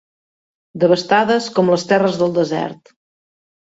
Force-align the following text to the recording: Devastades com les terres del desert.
Devastades 0.85 1.51
com 1.59 1.71
les 1.77 1.87
terres 1.95 2.21
del 2.25 2.37
desert. 2.43 2.97